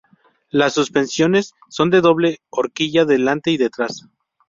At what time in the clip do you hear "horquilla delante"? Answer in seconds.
2.49-3.51